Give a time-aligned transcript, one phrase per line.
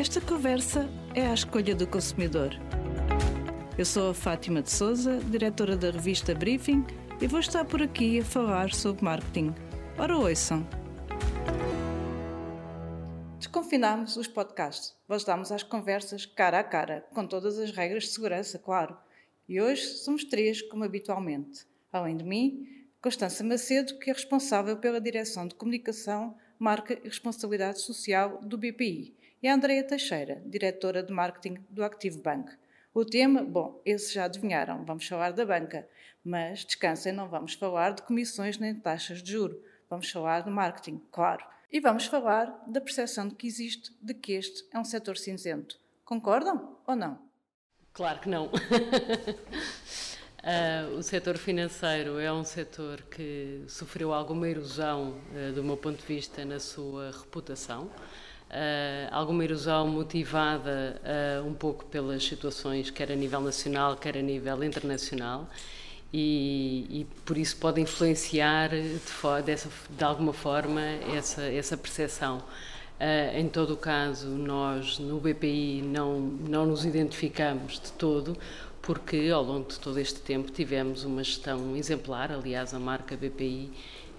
[0.00, 2.52] Esta conversa é a escolha do consumidor.
[3.76, 6.86] Eu sou a Fátima de Souza, diretora da revista Briefing,
[7.20, 9.54] e vou estar por aqui a falar sobre marketing.
[9.98, 10.66] Ora, ouçam!
[13.36, 18.58] Desconfinámos os podcasts, voltámos às conversas cara a cara, com todas as regras de segurança,
[18.58, 18.96] claro.
[19.46, 21.66] E hoje somos três, como habitualmente.
[21.92, 22.66] Além de mim,
[23.02, 29.19] Constança Macedo, que é responsável pela direção de comunicação, marca e responsabilidade social do BPI,
[29.42, 32.52] e a Andreia Teixeira, diretora de marketing do Active Bank.
[32.92, 35.88] O tema, bom, esse já adivinharam, vamos falar da banca,
[36.24, 40.50] mas descansem, não vamos falar de comissões nem de taxas de juro, vamos falar de
[40.50, 41.44] marketing, claro.
[41.72, 45.78] E vamos falar da percepção que existe de que este é um setor cinzento.
[46.04, 47.18] Concordam ou não?
[47.92, 48.46] Claro que não.
[48.46, 48.50] Uh,
[50.98, 56.06] o setor financeiro é um setor que sofreu alguma erosão, uh, do meu ponto de
[56.06, 57.88] vista, na sua reputação.
[58.50, 61.00] Uh, alguma erosão motivada
[61.46, 65.48] um pouco pelas situações, quer a nível nacional, quer a nível internacional,
[66.12, 69.00] e, e por isso pode influenciar de,
[69.44, 70.80] dessa, de alguma forma
[71.14, 72.42] essa, essa percepção.
[73.36, 78.36] em todo o caso, nós no BPI não, não nos identificamos de todo
[78.82, 82.32] porque ao longo de todo este tempo tivemos uma gestão exemplar.
[82.32, 83.70] Aliás, a marca BPI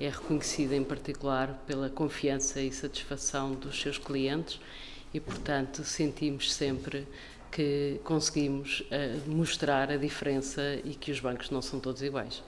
[0.04, 4.60] é reconhecida em particular pela confiança e satisfação dos seus clientes
[5.14, 7.08] e, portanto, sentimos sempre
[7.52, 12.44] que conseguimos uh, mostrar a diferença e que os bancos não são todos iguais.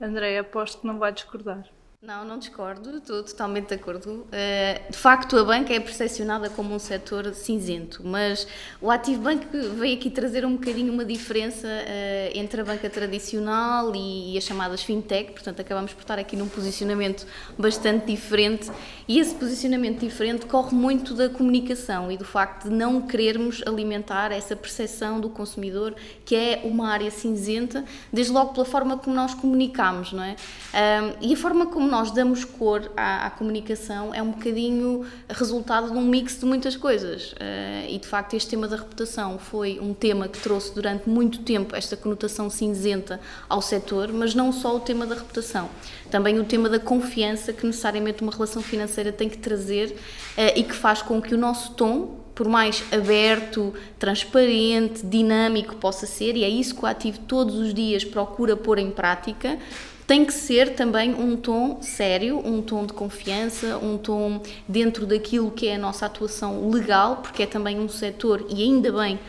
[0.00, 1.68] André, aposto que não vai discordar.
[2.02, 4.26] Não, não discordo, estou totalmente de acordo.
[4.32, 8.48] Eh, de facto, a banca é percepcionada como um setor cinzento, mas
[8.80, 13.94] o Active Bank veio aqui trazer um bocadinho uma diferença eh, entre a banca tradicional
[13.94, 17.26] e as chamadas fintech, portanto, acabamos por estar aqui num posicionamento
[17.58, 18.70] bastante diferente
[19.06, 24.32] e esse posicionamento diferente corre muito da comunicação e do facto de não querermos alimentar
[24.32, 29.34] essa percepção do consumidor que é uma área cinzenta, desde logo pela forma como nós
[29.34, 30.36] comunicamos, não é?
[31.20, 35.98] E a forma como nós damos cor à, à, comunicação é um bocadinho resultado de
[35.98, 37.32] um mix de muitas coisas.
[37.32, 41.40] Uh, e de facto, este tema da reputação foi um tema que trouxe durante muito
[41.40, 45.68] tempo esta conotação cinzenta ao setor, mas não só o tema da reputação,
[46.10, 50.62] também o tema da confiança que necessariamente uma relação financeira tem que trazer uh, e
[50.62, 56.42] que faz com que o nosso tom por mais aberto, transparente, dinâmico possa ser, e
[56.42, 59.58] é isso que o ativo todos os dias procura pôr em prática,
[60.10, 65.52] tem que ser também um tom sério, um tom de confiança, um tom dentro daquilo
[65.52, 69.20] que é a nossa atuação legal, porque é também um setor, e ainda bem,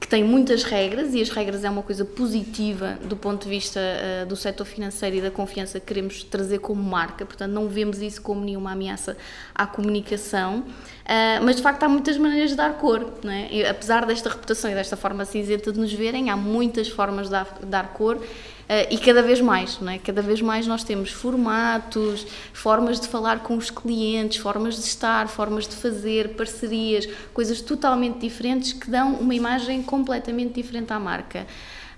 [0.00, 3.78] que tem muitas regras e as regras é uma coisa positiva do ponto de vista
[3.78, 8.00] uh, do setor financeiro e da confiança que queremos trazer como marca, portanto não vemos
[8.00, 9.18] isso como nenhuma ameaça
[9.54, 13.48] à comunicação, uh, mas de facto há muitas maneiras de dar cor, não é?
[13.52, 17.32] E, apesar desta reputação e desta forma cinzenta de nos verem, há muitas formas de
[17.32, 18.18] dar, de dar cor
[18.90, 19.98] e cada vez mais, não é?
[19.98, 25.28] Cada vez mais nós temos formatos, formas de falar com os clientes, formas de estar,
[25.28, 31.46] formas de fazer, parcerias, coisas totalmente diferentes que dão uma imagem completamente diferente à marca.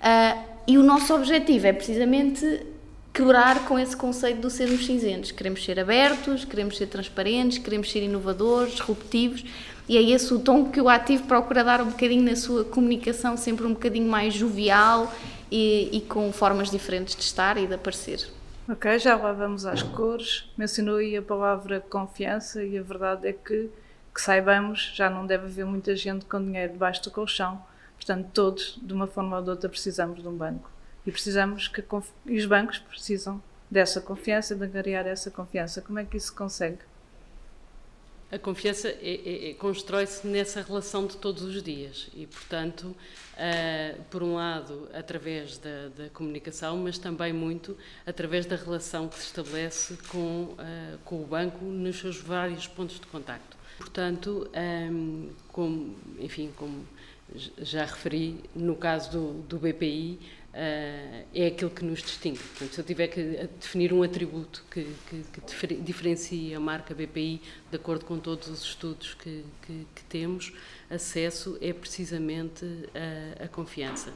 [0.01, 2.67] Uh, e o nosso objetivo é precisamente
[3.13, 5.31] quebrar com esse conceito do sermos cinzentos.
[5.31, 9.45] Queremos ser abertos, queremos ser transparentes, queremos ser inovadores, disruptivos.
[9.89, 13.37] E é esse o tom que o ativo procura dar um bocadinho na sua comunicação,
[13.37, 15.13] sempre um bocadinho mais jovial
[15.57, 18.29] e, e, com formas diferentes de estar e de aparecer.
[18.69, 20.51] Ok, já lá vamos às cores.
[20.59, 23.71] Mencionou aí a palavra confiança e a verdade é que,
[24.13, 27.65] que saibamos, já não deve haver muita gente com dinheiro debaixo do colchão.
[27.95, 30.69] Portanto, todos, de uma forma ou de outra, precisamos de um banco.
[31.07, 31.85] E precisamos que
[32.27, 35.81] e os bancos precisam dessa confiança, de angariar essa confiança.
[35.81, 36.79] Como é que isso se consegue?
[38.35, 44.03] A confiança é, é, é, constrói-se nessa relação de todos os dias e, portanto, uh,
[44.11, 49.27] por um lado, através da, da, comunicação, mas também muito através da relação que se
[49.27, 53.57] estabelece com, uh, com o banco nos seus vários pontos de contacto.
[53.79, 56.85] Portanto, um, ehm, como, enfim, como
[57.59, 60.19] já referi, no caso do, do BPI,
[60.55, 62.39] Uh, é aquilo que nos distingue.
[62.39, 65.25] Portanto, se eu tiver que definir um atributo que, que,
[65.67, 67.43] que diferencia a marca BPI
[67.73, 70.53] de acordo com todos os estudos que, que, que temos
[70.89, 72.65] acesso, é precisamente
[72.95, 74.11] a, a confiança.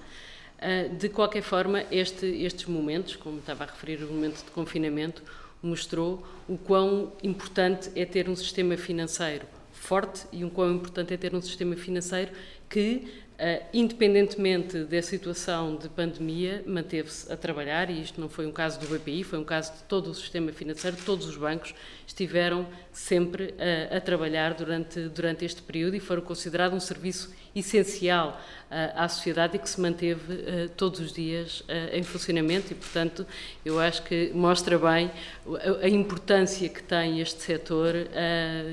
[0.59, 5.25] Uh, de qualquer forma, este, estes momentos, como estava a referir, o momento de confinamento,
[5.61, 9.45] mostrou o quão importante é ter um sistema financeiro
[9.79, 12.31] forte e o quão importante é ter um sistema financeiro
[12.69, 18.51] que Uh, independentemente da situação de pandemia, manteve-se a trabalhar, e isto não foi um
[18.51, 21.73] caso do BPI, foi um caso de todo o sistema financeiro, todos os bancos
[22.05, 28.41] estiveram sempre uh, a trabalhar durante, durante este período e foram considerados um serviço essencial
[28.73, 31.63] uh, à sociedade e que se manteve todos os dias
[31.93, 33.25] em funcionamento, e, portanto,
[33.65, 35.13] eu acho que mostra bem
[35.47, 37.95] a, a importância que tem este setor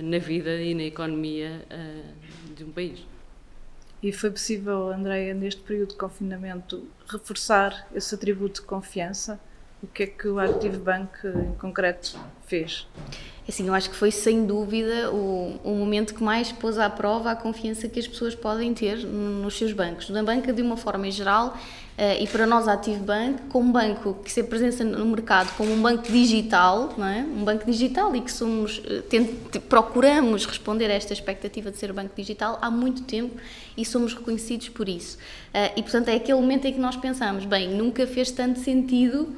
[0.03, 1.61] na vida e na economia
[2.55, 3.14] de um país.
[4.05, 9.39] E foi possível, Andreia, neste período de confinamento, reforçar esse atributo de confiança?
[9.85, 12.17] O que é que o Active Bank, em concreto,
[12.47, 12.87] fez?
[13.47, 17.29] Assim, eu acho que foi sem dúvida o, o momento que mais pôs à prova
[17.29, 20.09] a confiança que as pessoas podem ter nos seus bancos.
[20.09, 21.55] Na banca, de uma forma geral,
[21.95, 25.71] Uh, e para nós, a Active Bank, como banco que se apresenta no mercado como
[25.71, 27.19] um banco digital, não é?
[27.21, 29.29] um banco digital e que somos, uh, tent,
[29.69, 33.37] procuramos responder a esta expectativa de ser banco digital há muito tempo
[33.77, 35.17] e somos reconhecidos por isso.
[35.53, 39.33] Uh, e, portanto, é aquele momento em que nós pensamos, bem, nunca fez tanto sentido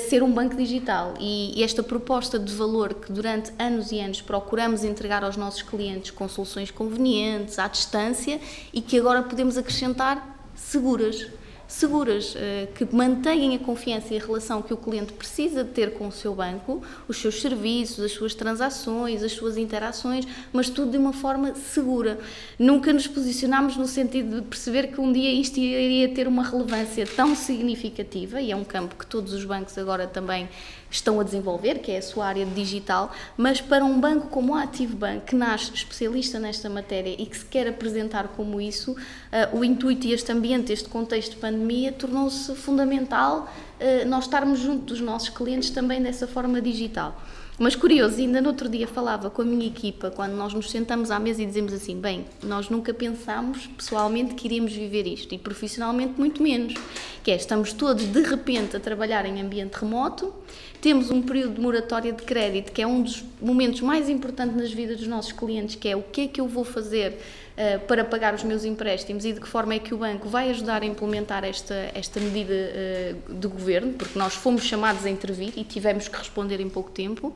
[0.00, 1.14] ser um banco digital.
[1.18, 5.62] E, e esta proposta de valor que durante anos e anos procuramos entregar aos nossos
[5.62, 8.40] clientes com soluções convenientes, à distância
[8.72, 11.26] e que agora podemos acrescentar seguras,
[11.72, 16.06] seguras, eh, que mantêm a confiança e a relação que o cliente precisa ter com
[16.06, 20.98] o seu banco, os seus serviços, as suas transações, as suas interações, mas tudo de
[20.98, 22.18] uma forma segura.
[22.58, 27.06] Nunca nos posicionámos no sentido de perceber que um dia isto iria ter uma relevância
[27.06, 30.48] tão significativa, e é um campo que todos os bancos agora também
[30.92, 34.62] estão a desenvolver, que é a sua área digital, mas para um banco como a
[34.62, 39.58] Active Bank, que nasce especialista nesta matéria e que se quer apresentar como isso, uh,
[39.58, 43.48] o intuito e este ambiente, este contexto de pandemia, tornou-se fundamental
[43.80, 47.16] uh, nós estarmos junto dos nossos clientes também dessa forma digital.
[47.58, 51.10] Mas curioso, ainda no outro dia falava com a minha equipa, quando nós nos sentamos
[51.10, 55.38] à mesa e dizemos assim: bem, nós nunca pensámos pessoalmente que iríamos viver isto e
[55.38, 56.74] profissionalmente muito menos.
[57.22, 60.32] Que é, estamos todos de repente a trabalhar em ambiente remoto,
[60.80, 64.72] temos um período de moratória de crédito, que é um dos momentos mais importantes nas
[64.72, 67.18] vidas dos nossos clientes, que é o que é que eu vou fazer
[67.52, 70.50] uh, para pagar os meus empréstimos e de que forma é que o banco vai
[70.50, 75.52] ajudar a implementar esta, esta medida uh, do governo, porque nós fomos chamados a intervir
[75.56, 77.34] e tivemos que responder em pouco tempo.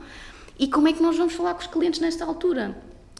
[0.59, 2.75] E como é que nós vamos falar com os clientes nesta altura?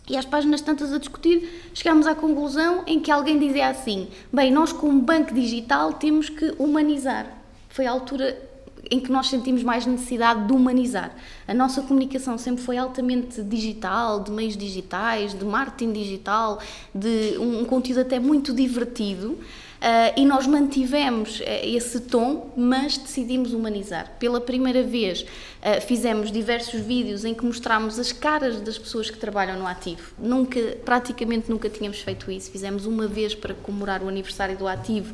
[0.09, 4.51] E às páginas tantas a discutir, chegámos à conclusão em que alguém dizia assim: bem,
[4.51, 7.27] nós como banco digital temos que humanizar.
[7.69, 8.41] Foi a altura
[8.89, 11.11] em que nós sentimos mais necessidade de humanizar.
[11.47, 16.59] A nossa comunicação sempre foi altamente digital, de meios digitais, de marketing digital,
[16.93, 19.37] de um, conteúdo até muito divertido.
[19.77, 24.11] Uh, e nós mantivemos uh, esse tom, mas decidimos humanizar.
[24.17, 29.19] Pela primeira vez uh, fizemos diversos vídeos em que mostramos as caras das pessoas que
[29.19, 30.13] trabalham no ativo.
[30.17, 32.49] Nunca, praticamente nunca tínhamos feito isso.
[32.49, 35.13] Fizemos uma vez para comemorar o aniversário do ativo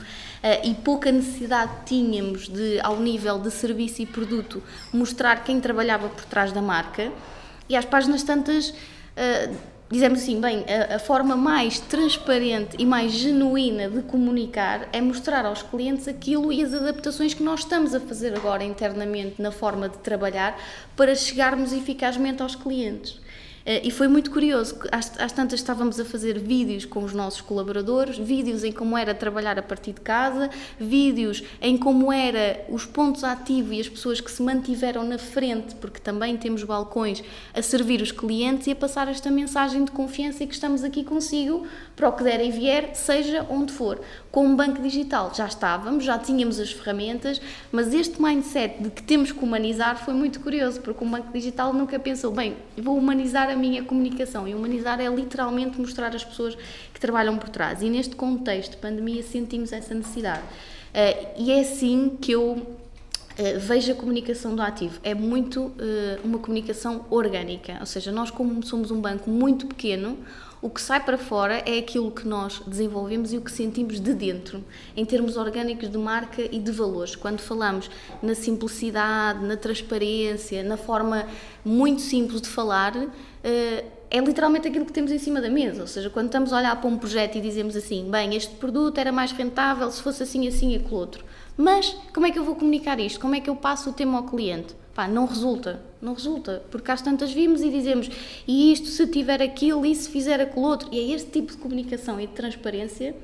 [0.63, 6.22] e pouca necessidade tínhamos de, ao nível de serviço e produto, mostrar quem trabalhava por
[6.25, 7.11] trás da marca.
[7.69, 8.73] E às páginas tantas
[9.93, 15.45] dizemos assim, bem, a, a, forma mais transparente e mais genuína de comunicar é mostrar
[15.45, 19.87] aos clientes aquilo e as adaptações que nós estamos a fazer agora internamente na forma
[19.87, 20.59] de trabalhar
[20.95, 23.21] para chegarmos eficazmente aos clientes.
[23.65, 28.17] Eh, e foi muito curioso, às, tantas estávamos a fazer vídeos com os nossos colaboradores,
[28.17, 30.49] vídeos em como era trabalhar a partir de casa,
[30.79, 35.75] vídeos em como era os pontos ativos e as pessoas que se mantiveram na frente,
[35.75, 37.23] porque também temos balcões
[37.53, 41.03] a servir os clientes e a passar esta mensagem de confiança e que estamos aqui
[41.03, 41.65] consigo
[41.95, 43.99] para o que der e vier, seja onde for.
[44.31, 47.39] Com um banco digital já estávamos, já tínhamos as ferramentas,
[47.71, 51.71] mas este mindset de que temos que humanizar foi muito curioso, porque um banco digital
[51.71, 54.47] nunca pensou, bem, vou humanizar a minha comunicação.
[54.47, 56.55] E humanizar é literalmente mostrar as pessoas
[56.93, 57.81] que trabalham por trás.
[57.81, 60.41] E neste contexto de pandemia sentimos essa necessidade.
[60.41, 62.83] Uh, e é assim que eu
[63.33, 64.99] Uh, vejo a comunicação do ativo.
[65.03, 65.73] É muito uh,
[66.23, 70.19] uma comunicação orgânica, ou seja, nós, como somos um banco muito pequeno,
[70.63, 74.13] o que sai para fora é aquilo que nós desenvolvemos e o que sentimos de
[74.13, 74.63] dentro,
[74.95, 77.17] em termos orgânicos de marca e de valores.
[77.17, 77.91] Quando falamos
[78.21, 81.27] na simplicidade, na transparência, na forma
[81.65, 82.95] muito simples de falar,
[83.43, 85.81] eh, é literalmente aquilo que temos em cima da mesa.
[85.81, 88.97] Ou seja, quando estamos a olhar para um projeto e dizemos assim, bem, este produto
[88.97, 91.25] era mais rentável se fosse assim, assim e aquilo outro.
[91.57, 93.19] Mas como é que eu vou comunicar isto?
[93.19, 94.73] Como é que eu passo o tema ao cliente?
[94.93, 98.09] Pá, não resulta, não resulta, porque às tantas vimos e dizemos
[98.47, 100.89] e isto se tiver aquilo e se fizer aquilo outro.
[100.91, 103.15] E é este tipo de comunicação e de transparência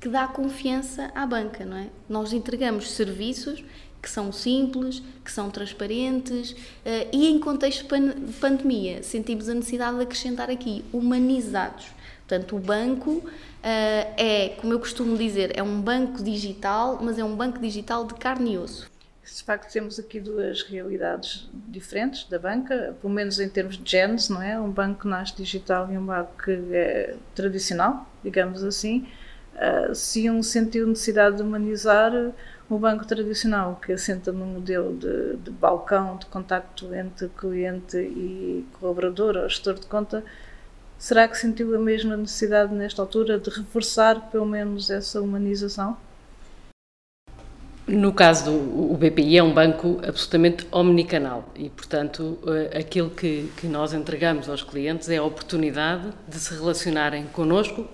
[0.00, 1.86] que dá confiança à banca, não é?
[2.08, 3.64] Nós entregamos serviços
[4.02, 9.96] que são simples, que são transparentes uh, e em contexto de pandemia sentimos a necessidade
[9.96, 11.86] de acrescentar aqui humanizados
[12.26, 13.22] Portanto, o banco uh,
[13.62, 18.14] é, como eu costumo dizer, é um banco digital, mas é um banco digital de
[18.14, 18.90] carne e osso.
[19.24, 24.28] De facto, temos aqui duas realidades diferentes da banca, pelo menos em termos de genes,
[24.28, 24.60] não é?
[24.60, 29.08] Um banco nasce digital e um banco que é tradicional, digamos assim.
[29.54, 32.12] Uh, se um sentiu necessidade de humanizar
[32.68, 38.66] o banco tradicional, que assenta num modelo de, de balcão de contacto entre cliente e
[38.78, 40.22] colaborador ou gestor de conta,
[40.98, 45.96] será que sentiu a mesma necessidade nesta altura de reforçar pelo menos essa humanização?
[47.86, 53.66] No caso do BPI é um banco absolutamente omnicanal e, portanto, eh, aquilo que, que
[53.66, 57.86] nós entregamos aos clientes é a oportunidade de se relacionarem connosco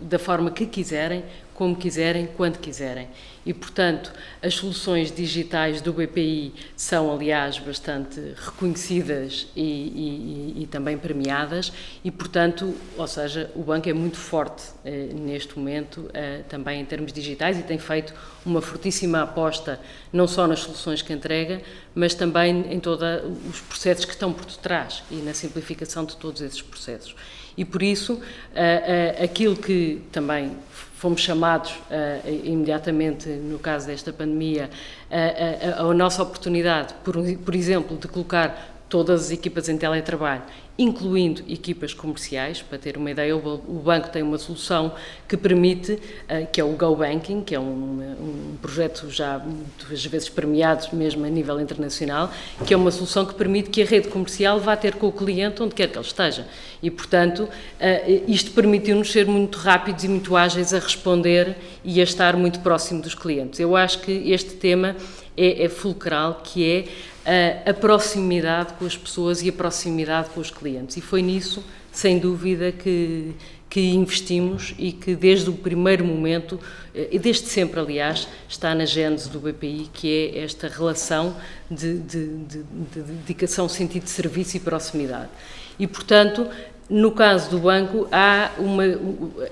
[0.00, 1.24] da forma que quiserem,
[1.54, 3.08] como quiserem, quando quiserem.
[3.44, 10.96] E, portanto, as soluções digitais do BPI são, aliás, bastante reconhecidas e, e, e também
[10.96, 11.72] premiadas,
[12.04, 16.84] e, portanto, ou seja, o banco é muito forte eh, neste momento, eh, também em
[16.84, 18.14] termos digitais, e tem feito
[18.46, 19.80] uma fortíssima aposta,
[20.12, 21.60] não só nas soluções que entrega,
[21.94, 23.02] mas também em todos
[23.50, 27.14] os processos que estão por detrás e na simplificação de todos esses processos.
[27.56, 28.20] E por isso,
[28.54, 30.56] eh, eh, aquilo que também
[31.02, 34.70] fomos chamados uh, imediatamente, no caso desta pandemia,
[35.10, 40.42] a, a, a nossa oportunidade, por, por exemplo, de colocar todas as equipas em teletrabalho,
[40.82, 42.62] incluindo equipas comerciais.
[42.62, 44.92] Para ter uma ideia, o banco tem uma solução
[45.28, 45.98] que permite,
[46.28, 50.88] eh, que é o Go Banking, que é um, um projeto já muitas vezes premiado
[50.94, 52.30] mesmo a nível internacional,
[52.66, 55.62] que é uma solução que permite que a rede comercial vá ter com o cliente
[55.62, 56.46] onde quer que ele esteja.
[56.82, 57.48] E, portanto,
[57.78, 62.60] eh, isto permitiu-nos ser muito rápidos e muito ágeis a responder e a estar muito
[62.60, 63.60] próximo dos clientes.
[63.60, 64.96] Eu acho que este tema
[65.36, 70.40] é, é fulcral, que é a, a proximidade com as pessoas e a proximidade com
[70.40, 70.96] os clientes.
[70.96, 73.32] E foi nisso, sem dúvida, que,
[73.68, 76.60] que investimos e que desde o primeiro momento,
[76.94, 81.36] eh, e desde sempre, aliás, está na gênese do BPI, que é esta relação
[81.70, 85.30] de, de, de, de dedicação, sentido de serviço e proximidade.
[85.78, 86.48] E, portanto,
[86.92, 88.82] no caso do banco, há uma,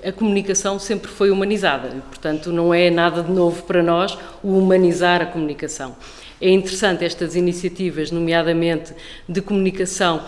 [0.07, 5.23] a comunicação sempre foi humanizada, portanto, não é nada de novo para nós o humanizar
[5.23, 5.95] a comunicação.
[6.41, 8.93] É interessante estas iniciativas, nomeadamente
[9.29, 10.21] de comunicação,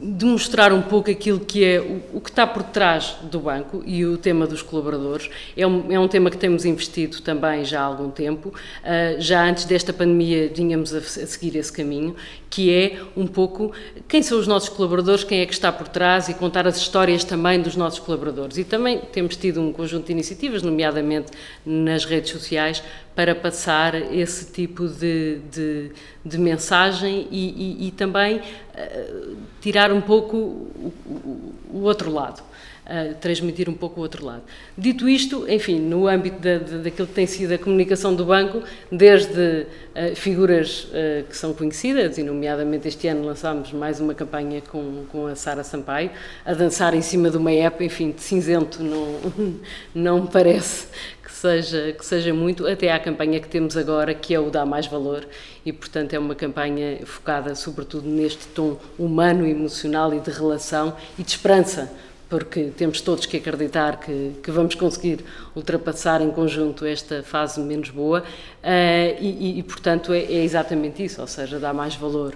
[0.00, 3.82] de mostrar um pouco aquilo que é o, o, que está por trás do banco
[3.84, 5.28] e o tema dos colaboradores.
[5.56, 8.48] É um, é um tema que temos investido também já há algum tempo.
[8.48, 12.14] Uh, já antes desta pandemia vínhamos a, a, seguir esse caminho,
[12.48, 13.72] que é um pouco
[14.08, 17.24] quem são os nossos colaboradores, quem é que está por trás e contar as histórias
[17.24, 18.56] também dos nossos colaboradores.
[18.56, 21.32] E também temos tido um conjunto de iniciativas, nomeadamente
[21.64, 22.82] nas redes sociais,
[23.14, 25.90] para passar esse tipo de, de,
[26.24, 32.42] de mensagem e, e, e também uh, tirar um pouco o, o, outro lado.
[32.84, 34.42] Uh, transmitir um pouco o outro lado.
[34.76, 38.62] Dito isto, enfim, no âmbito da, da, daquilo que tem sido a comunicação do banco,
[38.92, 44.60] desde uh, figuras uh, que são conhecidas, e nomeadamente este ano lançámos mais uma campanha
[44.60, 46.10] com, com a Sara Sampaio,
[46.44, 49.18] a dançar em cima de uma app, enfim, de cinzento não,
[49.94, 50.88] não parece
[51.44, 54.86] seja, que seja muito, até à campanha que temos agora, que é o Dá Mais
[54.86, 55.26] Valor,
[55.64, 61.22] e portanto é uma campanha focada sobretudo neste tom humano, emocional e de relação e
[61.22, 61.92] de esperança,
[62.30, 65.22] porque temos todos que acreditar que, que vamos conseguir
[65.54, 71.20] ultrapassar em conjunto esta fase menos boa, uh, e, e, portanto é, é exatamente isso,
[71.20, 72.34] ou seja, dá mais valor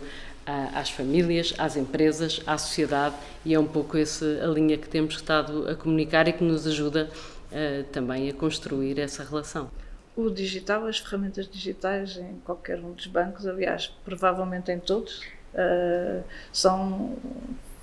[0.74, 5.16] às famílias, às empresas, à sociedade e é um pouco essa a linha que temos
[5.16, 7.10] estado a comunicar e que nos ajuda
[7.52, 9.70] uh, também a construir essa relação.
[10.16, 15.22] O digital, as ferramentas digitais em qualquer um dos bancos, aliás, provavelmente em todos,
[15.54, 17.16] uh, são,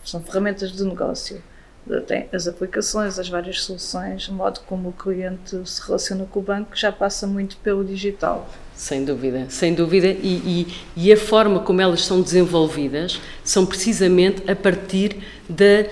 [0.03, 1.41] são ferramentas de negócio.
[2.07, 6.41] Tem as aplicações, as várias soluções, o modo como o cliente se relaciona com o
[6.41, 8.49] banco já passa muito pelo digital.
[8.75, 10.67] Sem dúvida, sem dúvida, e,
[10.97, 15.89] e, e, a forma como elas são desenvolvidas são precisamente a partir da,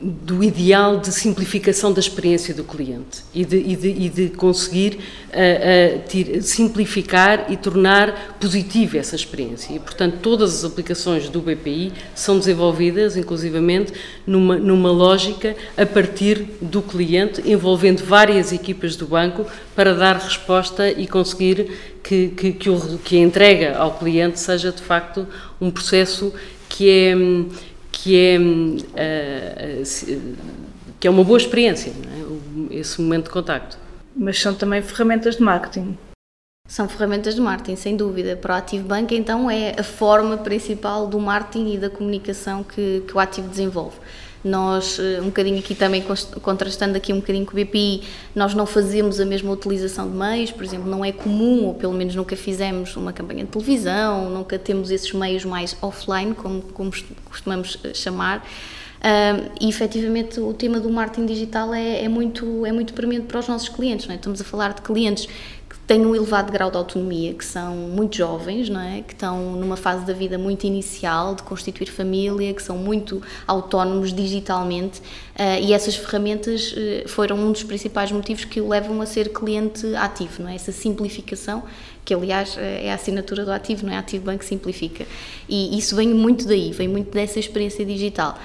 [0.00, 4.98] do ideal de simplificação da experiência do cliente e de, e de, e de conseguir
[5.28, 9.74] uh, uh, simplificar e tornar positiva essa experiência.
[9.74, 13.92] E, portanto, todas as aplicações do BPI são desenvolvidas, inclusivamente,
[14.26, 20.90] numa, numa lógica a partir do cliente, envolvendo várias equipas do banco para dar resposta
[20.90, 21.70] e conseguir
[22.02, 25.26] que, que, que, o, que a entrega ao cliente seja, de facto,
[25.60, 26.32] um processo
[26.68, 27.14] que é
[28.02, 29.84] que é, uh,
[30.98, 32.74] que é uma boa experiência, é?
[32.74, 33.78] esse momento de contacto.
[34.14, 35.96] Mas são também ferramentas de marketing.
[36.66, 38.36] São ferramentas de marketing, sem dúvida.
[38.36, 43.04] Para o Active Bank, então, é a forma principal do marketing e da comunicação que,
[43.06, 43.96] que o Active desenvolve.
[44.44, 46.04] Nós, eh, um bocadinho aqui também
[46.42, 48.02] contrastando aqui um bocadinho com o BPI,
[48.34, 51.92] nós não fazemos a mesma utilização de meios, por exemplo, não é comum, ou pelo
[51.92, 56.90] menos nunca fizemos uma campanha de televisão, nunca temos esses meios mais offline, como, como
[57.24, 58.44] costumamos eh, chamar.
[59.60, 63.48] E efetivamente o tema do marketing digital é, é, muito, é muito premente para os
[63.48, 64.06] nossos clientes.
[64.06, 64.16] Não é?
[64.16, 65.28] Estamos a falar de clientes
[65.86, 69.02] têm um elevado grau de autonomia, que são muito jovens, não é?
[69.02, 74.12] que estão numa fase da vida muito inicial, de constituir família, que são muito autónomos
[74.12, 79.06] digitalmente uh, e essas ferramentas uh, foram um dos principais motivos que o levam a
[79.06, 80.54] ser cliente ativo, não é?
[80.54, 81.62] essa simplificação
[82.04, 83.96] que aliás eh, é a assinatura do ativo, não é?
[83.96, 85.06] Ativo Banco Simplifica.
[85.48, 88.38] E isso vem muito daí, vem muito dessa experiência digital.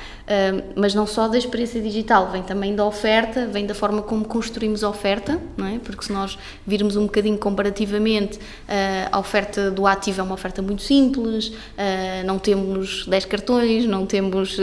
[0.76, 4.84] Mas não só da experiência digital, vem também da oferta, vem da forma como construímos
[4.84, 5.80] a oferta, não é?
[5.80, 10.62] Porque se nós virmos um bocadinho comparativamente, uh, a oferta do ativo é uma oferta
[10.62, 14.58] muito simples, uh, não temos 10 cartões, não temos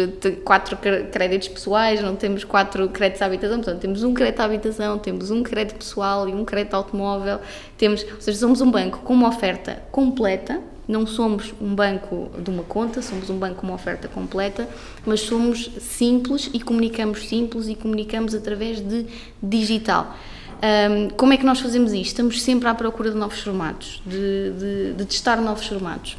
[0.45, 0.79] 4
[1.11, 5.31] créditos pessoais, não temos 4 créditos à habitação, portanto temos um crédito à habitação, temos
[5.31, 7.41] um crédito pessoal e um crédito automóvel,
[7.77, 12.51] temos, ou seja, somos um banco com uma oferta completa, não somos um banco de
[12.51, 14.69] uma conta, somos um banco com uma oferta completa,
[15.07, 19.07] mas somos simples e comunicamos simples e comunicamos através de
[19.43, 20.17] digital.
[20.63, 22.07] Um, como é que nós fazemos isto?
[22.07, 26.17] Estamos sempre à procura de novos formatos, de, de, de testar novos formatos.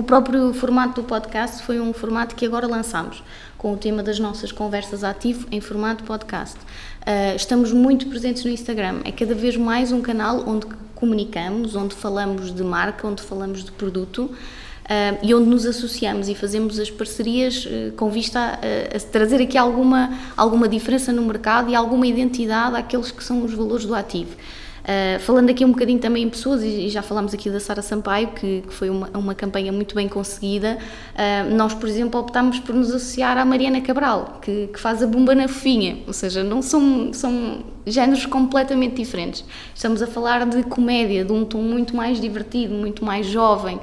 [0.00, 3.22] O próprio formato do podcast foi um formato que agora lançamos,
[3.58, 6.56] com o tema das nossas conversas ativo em formato podcast.
[6.56, 11.94] Uh, estamos muito presentes no Instagram, é cada vez mais um canal onde comunicamos, onde
[11.94, 16.90] falamos de marca, onde falamos de produto uh, e onde nos associamos e fazemos as
[16.90, 22.06] parcerias uh, com vista a, a, trazer aqui alguma, alguma diferença no mercado e alguma
[22.06, 24.34] identidade àqueles que são os valores do ativo.
[24.80, 28.28] Uh, falando aqui um bocadinho também em pessoas, e já falámos aqui da Sara Sampaio,
[28.28, 30.78] que, que, foi uma, uma campanha muito bem conseguida,
[31.14, 35.06] uh, nós, por exemplo, optámos por nos associar à Mariana Cabral, que, que faz a
[35.06, 39.44] Bumba na Fofinha, ou seja, não são, são géneros completamente diferentes.
[39.74, 43.80] Estamos a falar de comédia, de um tom muito mais divertido, muito mais jovem, uh,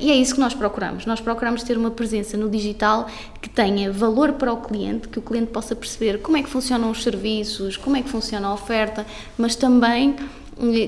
[0.00, 1.06] e é isso que nós procuramos.
[1.06, 3.08] Nós procuramos ter uma presença no digital
[3.46, 6.90] que tenha valor para o cliente, que o cliente possa perceber como é que funcionam
[6.90, 9.06] os serviços, como é que funciona a oferta,
[9.38, 10.16] mas também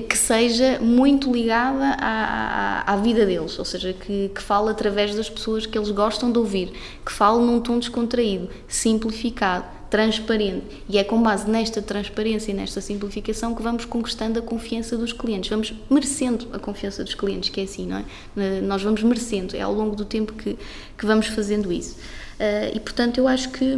[0.09, 5.15] que seja muito ligada à, à, à vida deles, ou seja, que, que fale através
[5.15, 6.73] das pessoas que eles gostam de ouvir,
[7.05, 10.83] que fale num tom descontraído, simplificado, transparente.
[10.89, 15.13] E é com base nesta transparência e nesta simplificação que vamos conquistando a confiança dos
[15.13, 18.61] clientes, vamos merecendo a confiança dos clientes, que é assim, não é?
[18.61, 20.57] Nós vamos merecendo, é ao longo do tempo que,
[20.97, 21.95] que vamos fazendo isso.
[22.39, 23.75] Uh, e portanto eu acho que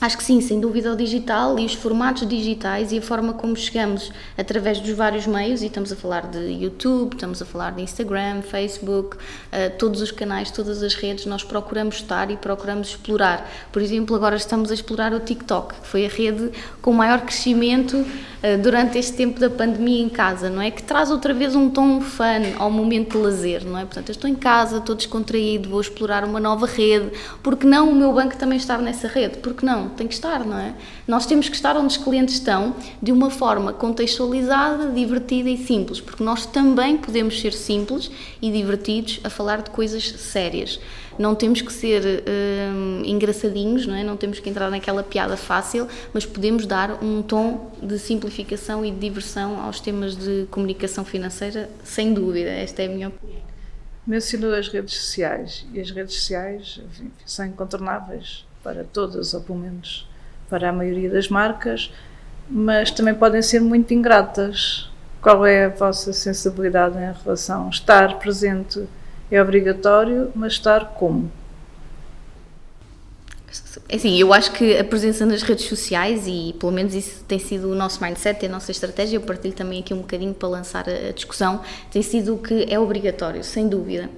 [0.00, 3.56] acho que sim, sem dúvida o digital e os formatos digitais e a forma como
[3.56, 7.82] chegamos através dos vários meios, e estamos a falar de YouTube, estamos a falar de
[7.82, 13.50] Instagram, Facebook, uh, todos os canais, todas as redes, nós procuramos estar e procuramos explorar.
[13.72, 17.96] Por exemplo, agora estamos a explorar o TikTok, que foi a rede com maior crescimento
[17.96, 20.70] uh, durante este tempo da pandemia em casa, não é?
[20.70, 23.84] Que traz outra vez um tom fun ao momento de lazer, não é?
[23.84, 27.10] Portanto, eu estou em casa, estou descontraído, vou explorar uma nova rede,
[27.42, 29.88] porque não o meu banco também estar nessa rede, porque não?
[29.90, 30.74] Tem que estar, não é?
[31.06, 36.00] Nós temos que estar onde os clientes estão de uma forma contextualizada, divertida e simples,
[36.00, 40.80] porque nós também podemos ser simples e divertidos a falar de coisas sérias.
[41.18, 44.04] Não temos que ser hum, engraçadinhos, não é?
[44.04, 48.90] Não temos que entrar naquela piada fácil, mas podemos dar um tom de simplificação e
[48.90, 52.50] de diversão aos temas de comunicação financeira, sem dúvida.
[52.50, 53.57] Esta é a minha opinião.
[54.08, 59.58] Mencionou as redes sociais e as redes sociais enfim, são incontornáveis para todas, ou pelo
[59.58, 60.08] menos
[60.48, 61.92] para a maioria das marcas,
[62.48, 64.90] mas também podem ser muito ingratas.
[65.20, 68.88] Qual é a vossa sensibilidade em relação a estar presente?
[69.30, 71.30] É obrigatório, mas estar como?
[73.92, 77.70] Assim, eu acho que a presença nas redes sociais, e pelo menos isso tem sido
[77.70, 81.12] o nosso mindset, a nossa estratégia, eu partilho também aqui um bocadinho para lançar a
[81.12, 84.10] discussão, tem sido o que é obrigatório, sem dúvida.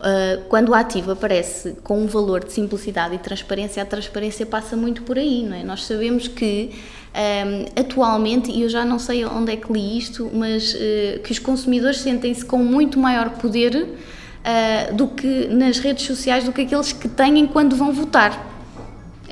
[0.00, 4.76] Uh, quando o ativo aparece com um valor de simplicidade e transparência, a transparência passa
[4.76, 5.62] muito por aí, não é?
[5.62, 6.72] Nós sabemos que
[7.14, 11.32] um, atualmente, e eu já não sei onde é que li isto, mas uh, que
[11.32, 16.62] os consumidores sentem-se com muito maior poder uh, do que nas redes sociais do que
[16.62, 18.53] aqueles que têm quando vão votar.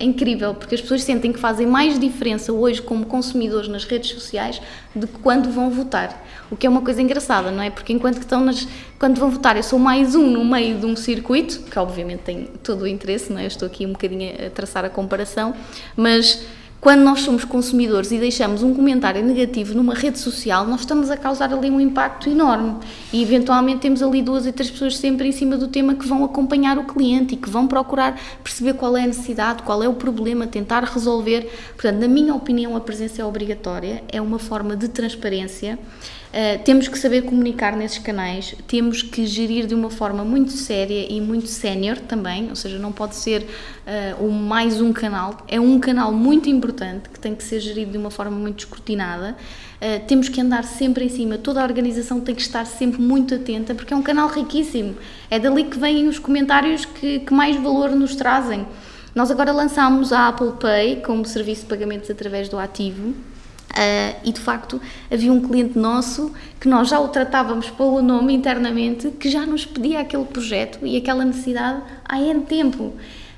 [0.03, 4.11] É incrível, porque as pessoas sentem que fazem mais diferença hoje como consumidores nas redes
[4.11, 4.61] sociais
[4.97, 6.27] do que quando vão votar.
[6.51, 7.71] O que é uma coisa engraçada, não é?
[7.71, 8.67] Porque enquanto que estão nas.
[8.99, 12.49] Quando vão votar, eu sou mais um no meio de um circuito, que obviamente tem
[12.65, 13.45] todo o interesse, não é?
[13.45, 15.55] Eu estou aqui um bocadinho a traçar a comparação,
[15.97, 16.45] mas
[16.83, 21.17] Quando nós somos consumidores e deixamos um comentário negativo numa rede social, nós estamos a
[21.17, 22.75] causar ali um impacto enorme.
[23.13, 26.25] E eventualmente temos ali duas e três pessoas sempre em cima do tema que vão
[26.25, 29.95] acompanhar o cliente e que vão procurar perceber qual é a necessidade, qual é o
[29.95, 31.49] problema, tentar resolver.
[31.75, 35.79] Portanto, na minha opinião, a presença é obrigatória, é uma forma de transparência.
[36.33, 41.07] Uh, temos que saber comunicar nesses canais, temos que gerir de uma forma muito séria
[41.13, 45.79] e muito sénior também, ou seja, não pode ser uh, mais um canal, é um
[45.79, 49.37] canal muito importante que tem que ser gerido de uma forma muito escrutinada.
[49.77, 53.35] Uh, temos que andar sempre em cima, toda a organização tem que estar sempre muito
[53.35, 54.97] atenta, porque é um canal riquíssimo.
[55.31, 58.67] É dali que vêm os comentários que, que mais valor nos trazem.
[59.15, 63.13] Nós agora lançámos a Apple Pay como serviço de pagamentos através do ativo
[63.73, 64.79] Uh, e de facto
[65.11, 66.31] havia um cliente nosso
[66.61, 70.95] que nós já o tratávamos pelo nome internamente que já nos pedia aquele projeto e
[70.99, 72.83] aquela necessidade há N tempo.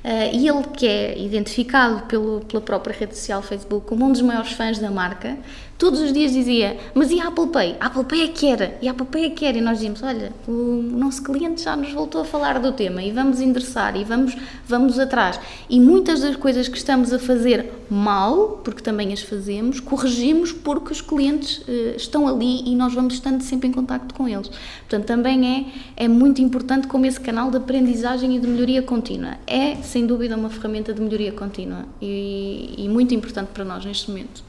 [0.05, 4.21] Uh, e ele que é identificado pelo, pela própria rede social Facebook como um dos
[4.23, 5.39] maiores fãs da marca,
[5.79, 7.77] todos os dias dizia, mas e a Apple Pay?
[7.81, 9.59] A Apple Pay é que era, e a Apple Pay é que era.
[9.59, 13.11] E nós dizíamos, olha, o nosso cliente já nos voltou a falar do tema e
[13.11, 15.39] vamos endereçar e vamos, vamos atrás.
[15.69, 20.93] E muitas das coisas que estamos a fazer mal, porque também as fazemos, corrigimos porque
[20.93, 24.49] os clientes uh, estão ali e nós vamos estando sempre em contacto com eles.
[24.81, 29.37] Portanto, também é, é muito importante como esse canal de aprendizagem e de melhoria contínua.
[29.47, 34.11] É, sem dúvida, uma ferramenta de melhoria contínua e, e muito importante para nós neste
[34.11, 34.43] momento.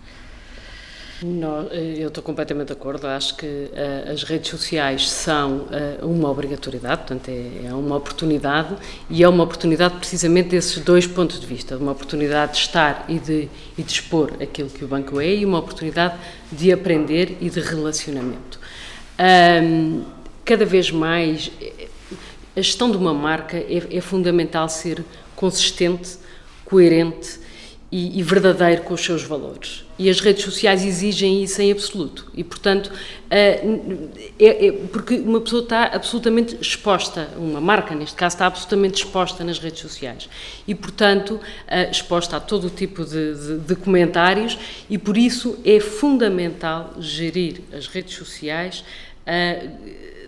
[1.24, 3.08] Não, eh, eu estou completamente de acordo.
[3.08, 5.60] Acho que uh, as redes sociais são
[6.02, 8.76] uh, uma obrigatoriedade, portanto, é, é, uma oportunidade
[9.10, 13.18] e é uma oportunidade precisamente desses dois pontos de vista: uma oportunidade de estar e
[13.18, 16.16] de, e de expor aquilo que o banco é e uma oportunidade
[16.52, 18.60] de aprender e de relacionamento.
[19.18, 20.04] Um,
[20.44, 21.50] cada vez mais,
[22.56, 25.02] a gestão de uma marca é, é fundamental ser
[25.34, 26.18] consistente,
[26.66, 27.45] coerente
[27.96, 29.86] e, e verdadeiro com os seus valores.
[29.98, 32.30] E as redes sociais exigem isso em absoluto.
[32.36, 32.92] E, portanto,
[33.30, 33.62] é,
[34.38, 39.60] é, porque uma pessoa está absolutamente exposta, uma marca, neste caso, está absolutamente exposta nas
[39.60, 40.28] redes sociais.
[40.68, 41.40] E, portanto,
[41.90, 44.58] exposta a todo o tipo de, de, de comentários,
[44.90, 48.84] e por isso é fundamental gerir as redes sociais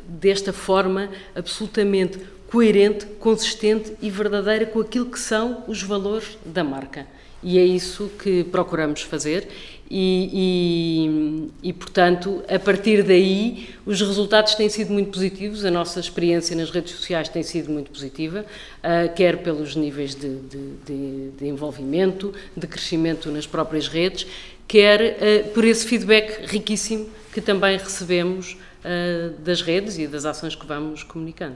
[0.08, 2.18] desta forma absolutamente
[2.50, 7.17] coerente, consistente e verdadeira com aquilo que são os valores da marca
[7.48, 9.48] e é isso que procuramos fazer
[9.90, 16.02] e, e, e, portanto, a partir daí, os resultados têm sido muito positivos, a nossa
[16.02, 21.30] experiência nas redes sociais tem sido muito positiva, uh, quer pelos níveis de, de, de,
[21.38, 24.28] de, envolvimento, de crescimento nas próprias redes,
[24.68, 25.00] quer
[25.46, 30.66] uh, por esse feedback riquíssimo que também recebemos uh, das redes e das ações que
[30.66, 31.56] vamos comunicando.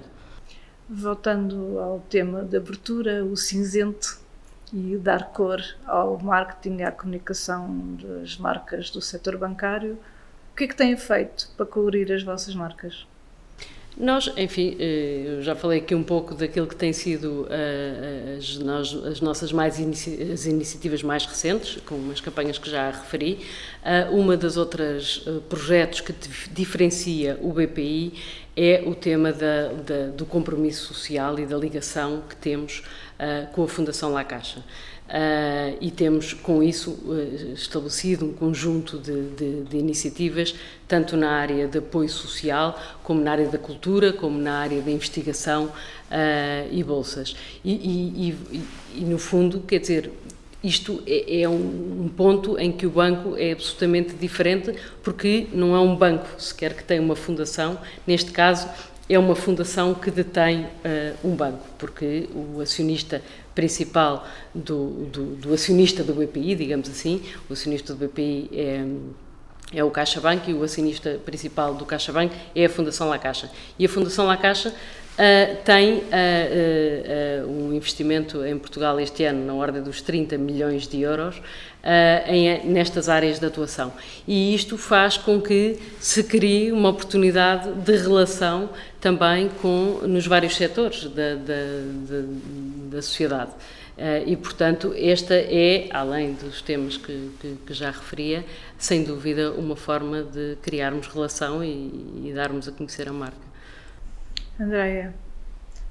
[0.89, 4.20] Voltando ao tema de abertura, o cinzento
[4.73, 9.99] e dar cor ao marketing e à comunicação das marcas do setor bancário.
[10.51, 13.07] O que é que têm feito para colorir as vossas marcas?
[13.97, 18.93] Nós, enfim, eh, eu já falei aqui um pouco daquilo que tem sido eh, as,
[19.05, 23.39] as nossas mais inici as iniciativas mais recentes, com umas campanhas que já referi.
[23.83, 26.13] Eh, uma das outras projetos que
[26.51, 28.13] diferencia o BPI
[28.55, 32.83] é o tema da, da, do compromisso social e da ligação que temos
[33.53, 34.63] com a Fundação La Caixa.
[35.11, 40.55] Uh, e temos com isso uh, estabelecido um conjunto de, de, de, iniciativas,
[40.87, 44.89] tanto na área de apoio social, como na área da cultura, como na área da
[44.89, 45.71] investigação uh,
[46.71, 47.35] e bolsas.
[47.61, 48.61] E, e, e,
[48.99, 50.09] e, no fundo, quer dizer,
[50.63, 55.75] isto é, é um, um, ponto em que o banco é absolutamente diferente, porque não
[55.75, 58.65] é um banco sequer que tem uma fundação, neste caso
[59.09, 60.67] é uma fundação que detém
[61.21, 63.21] um banco, porque o acionista
[63.53, 68.85] principal do, do, do, acionista do BPI, digamos assim, o acionista do BPI é,
[69.73, 73.49] é o CaixaBank e o acionista principal do CaixaBank é a Fundação La Caixa.
[73.77, 74.73] E a Fundação La Caixa
[75.11, 76.01] Uh, tem uh,
[77.45, 81.41] uh, um investimento em Portugal este ano na ordem dos 30 milhões de euros
[82.27, 83.91] em, nestas áreas de atuação.
[84.25, 88.69] E isto faz com que se crie uma oportunidade de relação
[89.01, 91.63] também com, nos vários setores da, da,
[92.07, 92.23] da,
[92.91, 93.51] da sociedade.
[94.25, 98.45] e, portanto, esta é, além dos temas que, que, que, já referia,
[98.77, 103.51] sem dúvida uma forma de criarmos relação e, e darmos a conhecer a marca.
[104.59, 105.13] Andréia,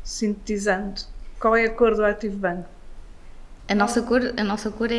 [0.05, 1.03] sintetizando,
[1.39, 2.65] qual é a cor do Active Bank?
[3.71, 4.97] A nossa cor, a nossa cor é,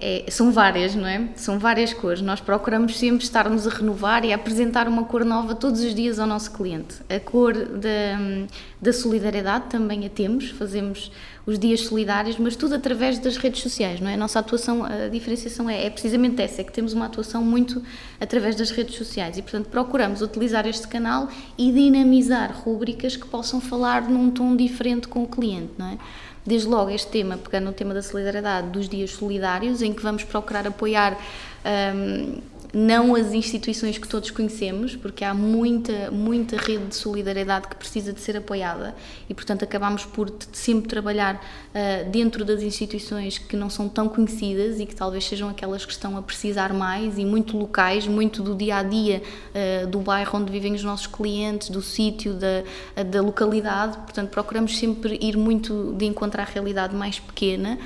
[0.00, 1.30] é, é, são várias, não é?
[1.34, 2.22] São várias cores.
[2.22, 6.20] Nós procuramos sempre estarmos a renovar e a apresentar uma cor nova todos os dias
[6.20, 6.94] ao nosso cliente.
[7.10, 8.46] A cor da,
[8.80, 11.10] da solidariedade também a temos, fazemos
[11.44, 14.14] os dias solidários, mas tudo através das redes sociais, não é?
[14.14, 17.82] A nossa atuação, a diferenciação é, é precisamente essa, é que temos uma atuação muito
[18.20, 23.60] através das redes sociais e, portanto, procuramos utilizar este canal e dinamizar rúbricas que possam
[23.60, 25.98] falar num tom diferente com o cliente, não é?
[26.44, 30.24] Desde logo este tema, pegando no tema da solidariedade, dos dias solidários, em que vamos
[30.24, 31.16] procurar apoiar
[31.64, 32.40] um,
[32.72, 38.12] não as instituições que todos conhecemos, porque há muita, muita rede de solidariedade que precisa
[38.12, 38.94] de ser apoiada
[39.28, 44.80] e, portanto, acabamos por sempre trabalhar uh, dentro das instituições que não são tão conhecidas
[44.80, 48.54] e que talvez sejam aquelas que estão a precisar mais e muito locais, muito do
[48.54, 53.20] dia a dia uh, do bairro onde vivem os nossos clientes, do sítio, da, da
[53.20, 53.98] localidade.
[53.98, 57.78] Portanto, procuramos sempre ir muito de encontro à realidade mais pequena.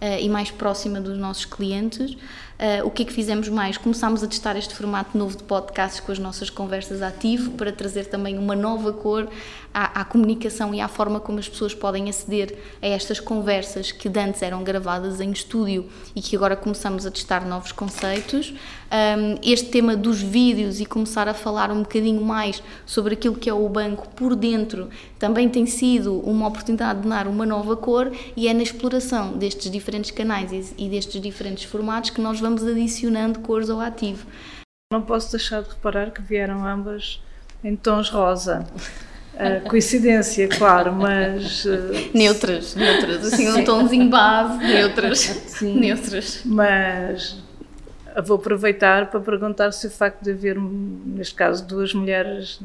[0.00, 2.16] Uh, e mais próxima dos nossos clientes.
[2.60, 3.78] Uh, o que é que fizemos mais?
[3.78, 8.04] Começámos a testar este formato novo de podcasts com as nossas conversas ativo para trazer
[8.04, 9.30] também uma nova cor
[9.72, 14.08] à, à, comunicação e à forma como as pessoas podem aceder a estas conversas que
[14.08, 18.52] antes eram gravadas em estúdio e que agora começamos a testar novos conceitos.
[18.92, 23.48] Um, este tema dos vídeos e começar a falar um bocadinho mais sobre aquilo que
[23.48, 28.10] é o banco por dentro também tem sido uma oportunidade de dar uma nova cor
[28.36, 32.49] e é na exploração destes diferentes canais e, e destes diferentes formatos que nós vamos
[32.50, 34.26] vamos adicionando cores ao ativo.
[34.92, 37.22] Não posso deixar de reparar que vieram ambas
[37.62, 38.66] em tons rosa.
[39.34, 41.64] Uh, coincidência, claro, mas.
[41.64, 45.18] Uh, neutras, neutras, assim, um tomzinho base, neutras.
[45.20, 46.42] Sim, neutras.
[46.44, 47.40] Mas
[48.24, 52.60] vou aproveitar para perguntar se o facto de haver, neste caso, duas mulheres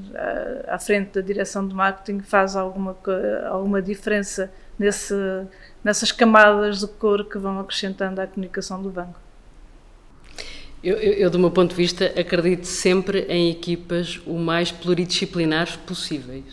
[0.67, 2.98] à, à frente da direção de marketing faz alguma,
[3.48, 5.13] alguma diferença nesse,
[5.84, 9.24] nessas camadas de cor que vão acrescentando à comunicação do banco.
[10.86, 15.76] Eu, eu, eu, do meu ponto de vista, acredito sempre em equipas o mais pluridisciplinares
[15.78, 16.43] possíveis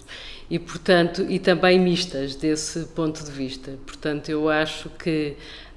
[0.49, 3.75] e, portanto, e também mistas desse ponto de vista.
[3.85, 5.35] Portanto, eu acho que,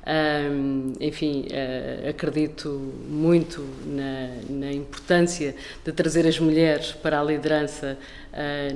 [0.07, 2.69] hum, enfim, uh, acredito
[3.09, 7.97] muito na, na, importância de trazer as mulheres para a liderança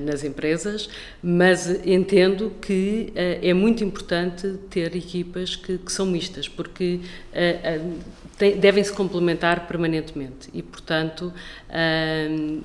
[0.06, 0.90] nas empresas,
[1.22, 7.02] mas entendo que uh, é muito importante ter equipas que, que são mistas, porque
[8.60, 11.34] devem se complementar permanentemente e, portanto,
[11.70, 12.64] uh,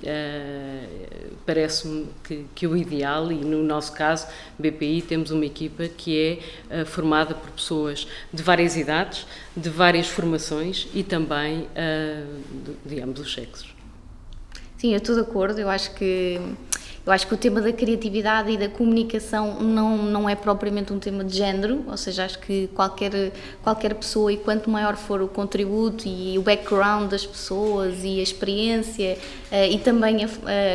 [1.45, 4.29] parece-me que, que, o ideal, e no nosso caso,
[4.59, 9.27] BPI, temos uma equipa que é formada por pessoas de várias idades,
[9.57, 11.67] de várias formações e também
[12.85, 13.75] de, de ambos os sexos.
[14.85, 16.39] Sim, eu estou de acordo, eu acho que
[17.07, 20.99] eu acho que o tema da criatividade e da comunicação não, não é propriamente um
[20.99, 23.31] tema de género, ou seja, acho que qualquer,
[23.63, 28.23] qualquer pessoa, e quanto maior for o contributo e o background das pessoas e a
[28.23, 29.19] experiência,
[29.53, 30.29] uh, e também a,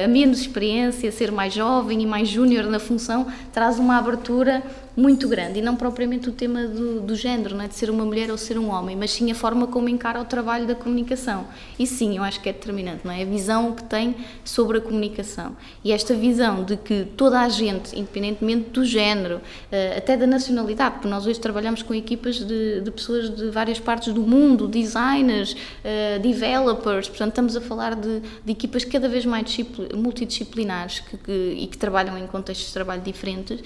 [0.05, 4.61] a menos experiência, ser mais jovem e mais júnior na função, traz uma abertura
[4.95, 7.67] muito grande e não propriamente o tema do, do género, não é?
[7.67, 10.25] de ser uma mulher ou ser um homem, mas sim a forma como encara o
[10.25, 11.47] trabalho da comunicação.
[11.77, 13.21] E sim, eu acho que é determinante, não é?
[13.21, 15.55] A visão que tem sobre a comunicação.
[15.83, 20.95] E esta visão de que toda a gente, independentemente do género, eh, até da nacionalidade,
[20.95, 25.53] porque nós hoje trabalhamos com equipas de, de pessoas de várias partes do mundo, designers,
[25.53, 29.57] uh, developers, portanto estamos a falar de, de equipas cada vez mais
[29.95, 33.59] multidisciplinares que, que, e que trabalham em contextos de trabalho diferentes.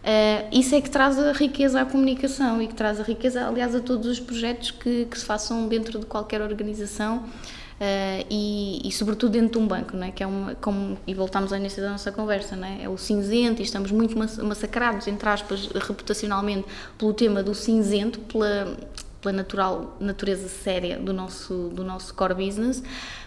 [0.00, 3.74] Uh, isso é que traz a riqueza à comunicação e que traz a riqueza, aliás,
[3.74, 8.90] a todos os projetos que, que se façam dentro de qualquer organização uh, e, e,
[8.92, 10.10] sobretudo, dentro de um banco, não é?
[10.10, 12.84] Que é uma, como, e voltamos ao início da nossa conversa, não é?
[12.84, 18.74] é o cinzento e estamos muito massacrados, entre aspas, reputacionalmente, pelo tema do cinzento, pela,
[19.20, 22.82] pela natural, natureza séria do nosso, do nosso core business,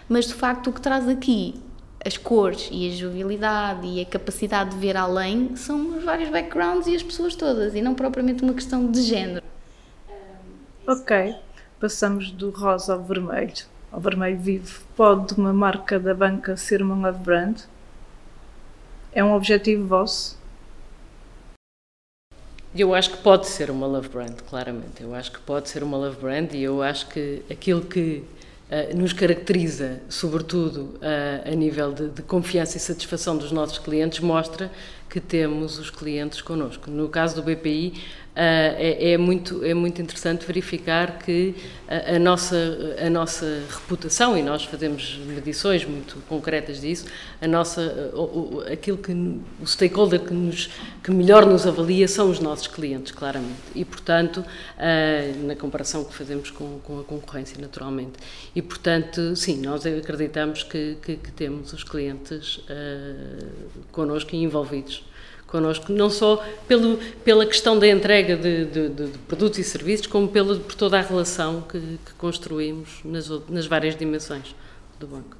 [0.08, 1.54] mas de facto o que traz aqui
[2.04, 6.86] as cores e a jovialidade e a capacidade de ver além são os vários backgrounds
[6.86, 9.44] e as pessoas todas, e não propriamente uma questão de género.
[10.86, 11.34] Ok,
[11.80, 14.82] passamos do rosa ao vermelho, ao vermelho vivo.
[14.94, 17.60] Pode uma marca da banca ser uma love brand?
[19.12, 20.38] É um objetivo vosso?
[22.76, 25.00] Eu acho que pode ser uma love brand, claramente.
[25.00, 28.24] Eu acho que pode ser uma love brand e eu acho que aquilo que
[28.94, 34.70] nos caracteriza, sobretudo uh, a nível de, de, confiança e satisfação dos nossos clientes, mostra
[35.14, 36.90] que temos os clientes connosco.
[36.90, 37.94] No caso do BPI,
[38.34, 41.54] Uh, é, é, muito, é muito interessante verificar que
[41.86, 42.56] a, nossa,
[43.00, 47.06] a nossa reputação, e nós fazemos medições muito concretas disso,
[47.40, 50.68] a nossa, o, aquilo que o stakeholder que, nos,
[51.00, 53.60] que melhor nos avalia são os nossos clientes, claramente.
[53.72, 58.14] E, portanto, uh, na comparação que fazemos com, com, a concorrência, naturalmente.
[58.52, 63.46] E, portanto, sim, nós acreditamos que, que, que temos os clientes uh,
[63.92, 65.03] connosco e envolvidos
[65.54, 70.26] connosco, não só pelo, pela questão da entrega de, de, de, produtos e serviços, como
[70.26, 74.52] pela, por toda a relação que, que construímos nas, nas várias dimensões
[74.98, 75.36] do banco.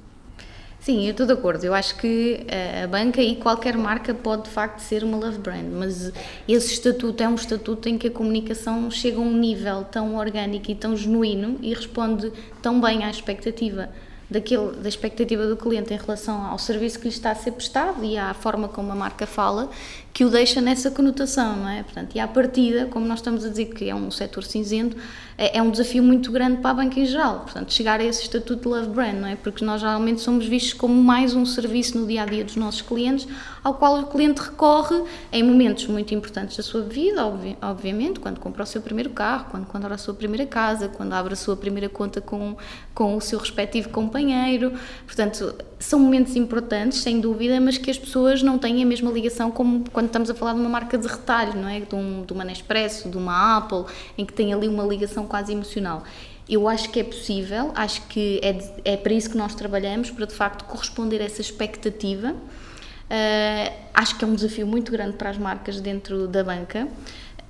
[0.79, 1.65] Sim, eu estou de acordo.
[1.65, 5.39] Eu acho que eh, a banca e qualquer marca pode de facto ser uma love
[5.39, 6.13] brand, mas
[6.47, 10.71] esse estatuto é um estatuto em que a comunicação chega a um nível tão orgânico
[10.71, 13.89] e tão genuíno e responde tão bem à expectativa
[14.29, 18.03] daquele, da expectativa do cliente em relação ao serviço que lhe está a ser prestado
[18.03, 19.69] e à forma como a marca fala,
[20.13, 21.83] que o deixa nessa conotação, não é?
[21.83, 24.97] Portanto, e à partida, como nós estamos a dizer que é um setor cinzento,
[25.37, 27.41] é, é, um desafio muito grande para a banca em geral.
[27.41, 29.35] Portanto, chegar a esse estatuto de love brand, não é?
[29.35, 32.81] Porque nós geralmente somos vistos como mais um serviço no dia a dia dos nossos
[32.81, 33.27] clientes,
[33.63, 38.39] ao qual o cliente recorre em momentos muito importantes da sua vida, obvi obviamente, quando
[38.39, 41.57] compra o seu primeiro carro, quando compra a sua primeira casa, quando abre a sua
[41.57, 42.55] primeira conta com,
[42.93, 44.71] com o seu respectivo companheiro.
[45.05, 49.51] Portanto, são momentos importantes, sem dúvida, mas que as pessoas não têm a mesma ligação
[49.51, 51.79] como quando estamos a falar de uma marca de retalho, não é?
[51.79, 53.85] De, um, de uma Nespresso, de uma Apple,
[54.17, 56.03] em que tem ali uma ligação quase emocional.
[56.47, 60.25] Eu acho que é possível, acho que é, é para isso que nós trabalhamos, para
[60.25, 62.31] de facto corresponder a essa expectativa.
[62.31, 66.87] Uh, acho que é um desafio muito grande para as marcas dentro da banca.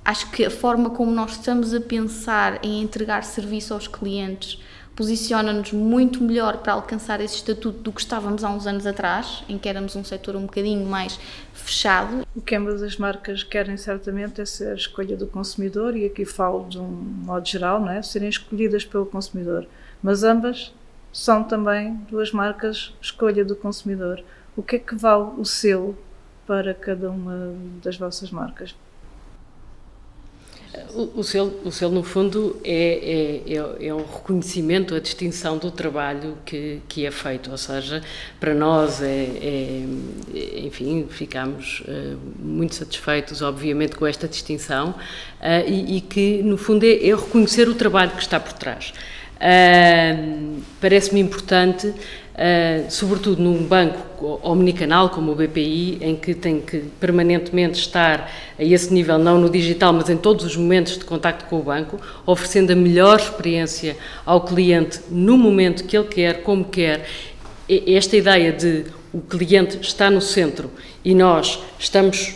[0.04, 4.58] Acho que a forma como nós estamos a pensar em entregar serviço aos clientes
[4.96, 9.58] posiciona-nos muito melhor para alcançar esse estatuto do que estávamos há uns anos atrás, em
[9.58, 11.20] que éramos um setor um bocadinho mais
[11.52, 12.26] fechado.
[12.34, 16.24] O que ambas as marcas querem certamente é ser a escolha do consumidor, e aqui
[16.24, 18.00] falo de um modo geral, não é?
[18.00, 19.66] serem escolhidas pelo consumidor.
[20.02, 20.72] Mas ambas
[21.12, 24.24] são também duas marcas escolha do consumidor.
[24.56, 25.96] O que é que vale o selo
[26.46, 28.74] para cada uma das vossas marcas?
[30.94, 35.58] O, o, selo, o selo, no fundo, é, é, é, é, um reconhecimento, a distinção
[35.58, 37.50] do trabalho que, que é feito.
[37.50, 38.02] Ou seja,
[38.40, 39.86] para nós, é, é
[40.64, 46.84] enfim, ficamos uh, muito satisfeitos, obviamente, com esta distinção uh, e, e, que, no fundo,
[46.84, 48.92] é, é, reconhecer o trabalho que está por trás.
[49.36, 51.92] Uh, Parece-me importante
[52.36, 58.62] Uh, sobretudo num banco omnicanal como o BPI, em que tem que permanentemente estar a
[58.62, 61.98] esse nível, não no digital, mas em todos os momentos de contacto com o banco,
[62.26, 63.96] oferecendo a melhor experiência
[64.26, 67.08] ao cliente no momento que ele quer, como quer.
[67.66, 70.70] Esta ideia de o cliente está no centro
[71.02, 72.34] e nós estamos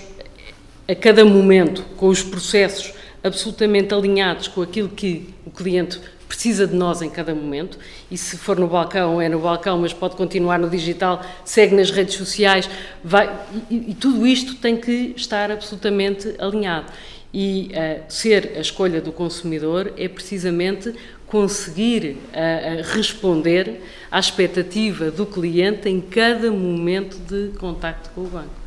[0.88, 6.76] a cada momento com os processos absolutamente alinhados com aquilo que o cliente precisa de
[6.76, 7.76] nós em cada momento
[8.08, 11.90] e se for no balcão é no balcão, mas pode continuar no digital, segue nas
[11.90, 12.70] redes sociais,
[13.02, 13.28] vai,
[13.68, 16.86] e, e tudo isto tem que estar absolutamente alinhado.
[17.34, 20.94] E uh, ser a escolha do consumidor é precisamente
[21.26, 28.60] conseguir uh, responder à expectativa do cliente em cada momento de contacto com o banco.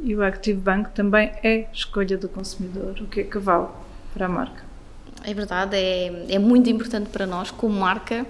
[0.00, 3.68] E o Active Bank também é escolha do consumidor, o que é que vale
[4.14, 4.69] para a marca?
[5.24, 8.26] É verdade, é, é muito importante para nós como marca,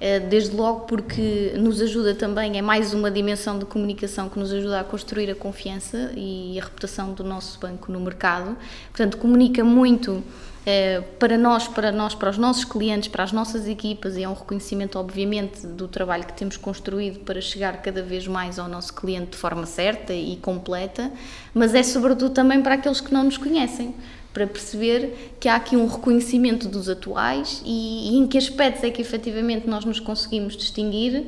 [0.00, 4.52] eh, desde logo porque nos ajuda também, é mais uma dimensão de comunicação que nos
[4.52, 8.56] ajuda a construir a confiança e a reputação do nosso banco no mercado.
[8.90, 10.22] Portanto, comunica muito
[10.66, 14.28] eh, para nós, para nós, para os nossos clientes, para as nossas equipas e é
[14.28, 18.92] um reconhecimento, obviamente, do trabalho que temos construído para chegar cada vez mais ao nosso
[18.94, 21.12] cliente de forma certa e completa,
[21.54, 23.94] mas é sobretudo também para aqueles que não nos conhecem
[24.32, 28.90] para perceber que há aqui um reconhecimento dos atuais e, e, em que aspectos é
[28.90, 31.26] que efetivamente nós nos conseguimos distinguir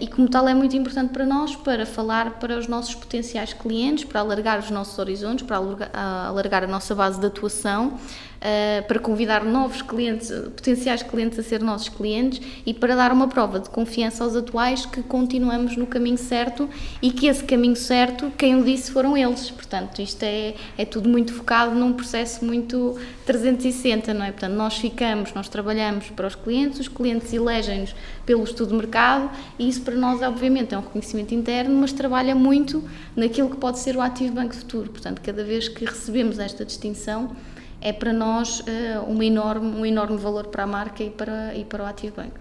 [0.00, 4.04] e como tal é muito importante para nós para falar para os nossos potenciais clientes,
[4.04, 9.44] para alargar os nossos horizontes, para alargar, a nossa base de atuação uh, para convidar
[9.44, 14.24] novos clientes, potenciais clientes a ser nossos clientes e para dar uma prova de confiança
[14.24, 16.68] aos atuais que continuamos no caminho certo
[17.02, 19.50] e que esse caminho certo, quem o disse foram eles.
[19.50, 24.30] Portanto, isto é, é tudo muito focado num processo muito 360, não é?
[24.30, 29.28] Portanto, nós ficamos, nós trabalhamos para os clientes, os clientes elegem-nos pelo estudo de mercado
[29.58, 33.80] e isso para nós, obviamente, é um reconhecimento interno, mas trabalha muito naquilo que pode
[33.80, 34.90] ser o ativo Banco Futuro.
[34.90, 37.34] Portanto, cada vez que recebemos esta distinção,
[37.80, 38.64] é para nós uh,
[39.08, 42.32] um, enorme, um enorme valor para a marca e para, e para o Active Bank.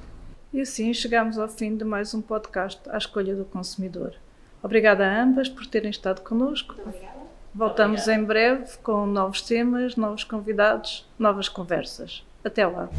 [0.54, 4.14] E assim chegamos ao fim de mais um podcast à escolha do consumidor.
[4.64, 6.76] Obrigada a ambas por terem estado connosco.
[7.56, 8.22] Voltamos Obrigada.
[8.22, 12.22] em breve com novos temas, novos convidados, novas conversas.
[12.44, 12.90] Até lá.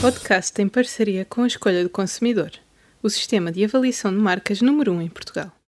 [0.00, 2.50] Podcast em parceria com a Escolha do Consumidor,
[3.02, 5.52] o sistema de avaliação de marcas número 1 um em Portugal.